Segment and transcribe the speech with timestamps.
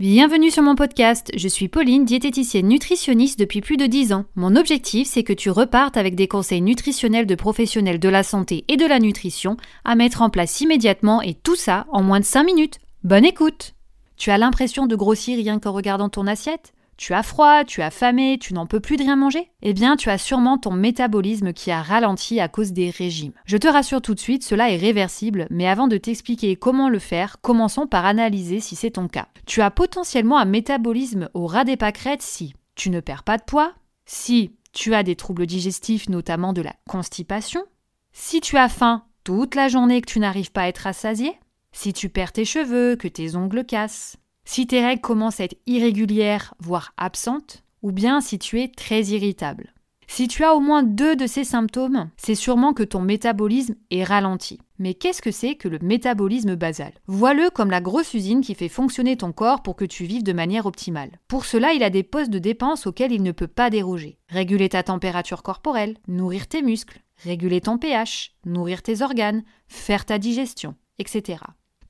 [0.00, 4.24] Bienvenue sur mon podcast, je suis Pauline, diététicienne nutritionniste depuis plus de 10 ans.
[4.34, 8.64] Mon objectif, c'est que tu repartes avec des conseils nutritionnels de professionnels de la santé
[8.68, 12.24] et de la nutrition à mettre en place immédiatement et tout ça en moins de
[12.24, 12.78] 5 minutes.
[13.04, 13.74] Bonne écoute
[14.16, 16.72] Tu as l'impression de grossir rien qu'en regardant ton assiette?
[17.00, 19.50] Tu as froid, tu as famé, tu n'en peux plus de rien manger?
[19.62, 23.32] Eh bien, tu as sûrement ton métabolisme qui a ralenti à cause des régimes.
[23.46, 26.98] Je te rassure tout de suite, cela est réversible, mais avant de t'expliquer comment le
[26.98, 29.28] faire, commençons par analyser si c'est ton cas.
[29.46, 33.44] Tu as potentiellement un métabolisme au ras des pâquerettes si tu ne perds pas de
[33.44, 33.72] poids,
[34.04, 37.64] si tu as des troubles digestifs, notamment de la constipation,
[38.12, 41.32] si tu as faim toute la journée que tu n'arrives pas à être rassasié,
[41.72, 44.18] si tu perds tes cheveux, que tes ongles cassent,
[44.50, 49.00] si tes règles commencent à être irrégulières, voire absentes, ou bien si tu es très
[49.04, 49.72] irritable.
[50.08, 54.02] Si tu as au moins deux de ces symptômes, c'est sûrement que ton métabolisme est
[54.02, 54.58] ralenti.
[54.80, 56.92] Mais qu'est-ce que c'est que le métabolisme basal?
[57.06, 60.32] Vois-le comme la grosse usine qui fait fonctionner ton corps pour que tu vives de
[60.32, 61.20] manière optimale.
[61.28, 64.18] Pour cela, il a des postes de dépenses auxquels il ne peut pas déroger.
[64.30, 70.18] Réguler ta température corporelle, nourrir tes muscles, réguler ton pH, nourrir tes organes, faire ta
[70.18, 71.38] digestion, etc.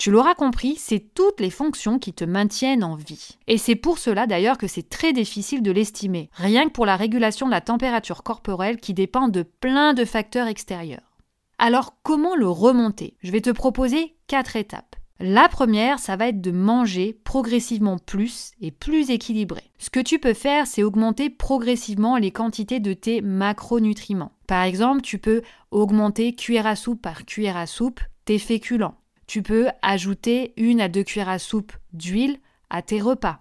[0.00, 3.36] Tu l'auras compris, c'est toutes les fonctions qui te maintiennent en vie.
[3.46, 6.96] Et c'est pour cela d'ailleurs que c'est très difficile de l'estimer, rien que pour la
[6.96, 11.18] régulation de la température corporelle qui dépend de plein de facteurs extérieurs.
[11.58, 13.18] Alors comment le remonter?
[13.22, 14.96] Je vais te proposer quatre étapes.
[15.18, 19.64] La première, ça va être de manger progressivement plus et plus équilibré.
[19.76, 24.32] Ce que tu peux faire, c'est augmenter progressivement les quantités de tes macronutriments.
[24.46, 28.94] Par exemple, tu peux augmenter cuillère à soupe par cuillère à soupe tes féculents
[29.30, 33.38] tu peux ajouter une à deux cuillères à soupe d'huile à tes repas.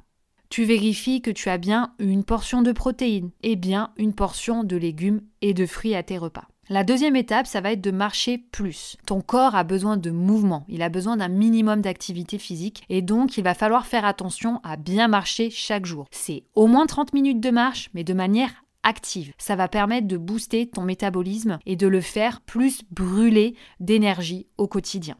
[0.47, 4.75] Tu vérifies que tu as bien une portion de protéines et bien une portion de
[4.75, 6.47] légumes et de fruits à tes repas.
[6.69, 8.97] La deuxième étape, ça va être de marcher plus.
[9.07, 13.39] Ton corps a besoin de mouvement, il a besoin d'un minimum d'activité physique et donc
[13.39, 16.05] il va falloir faire attention à bien marcher chaque jour.
[16.11, 19.33] C'est au moins 30 minutes de marche, mais de manière active.
[19.39, 24.67] Ça va permettre de booster ton métabolisme et de le faire plus brûler d'énergie au
[24.67, 25.17] quotidien.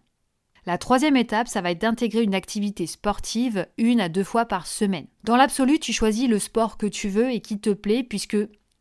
[0.65, 4.67] La troisième étape, ça va être d'intégrer une activité sportive une à deux fois par
[4.67, 5.07] semaine.
[5.23, 8.37] Dans l'absolu, tu choisis le sport que tu veux et qui te plaît puisque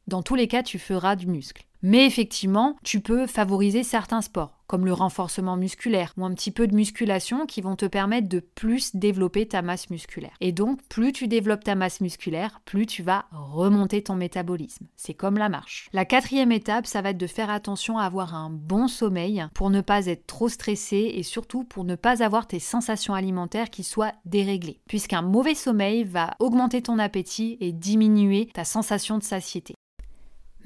[0.07, 1.67] dans tous les cas, tu feras du muscle.
[1.83, 6.69] Mais effectivement, tu peux favoriser certains sports comme le renforcement musculaire ou un petit peu
[6.69, 10.37] de musculation qui vont te permettre de plus développer ta masse musculaire.
[10.41, 14.87] Et donc, plus tu développes ta masse musculaire, plus tu vas remonter ton métabolisme.
[14.97, 15.89] C'est comme la marche.
[15.93, 19.71] La quatrième étape, ça va être de faire attention à avoir un bon sommeil pour
[19.71, 23.83] ne pas être trop stressé et surtout pour ne pas avoir tes sensations alimentaires qui
[23.83, 24.81] soient déréglées.
[24.87, 29.75] Puisqu'un mauvais sommeil va augmenter ton appétit et diminuer ta sensation de satiété.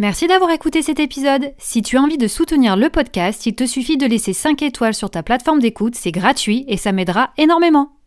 [0.02, 1.52] Merci d'avoir écouté cet épisode.
[1.58, 4.94] Si tu as envie de soutenir le podcast, il te suffit de laisser 5 étoiles
[4.94, 8.01] sur ta plateforme d'écoute, c'est gratuit et ça m'aidera énormément.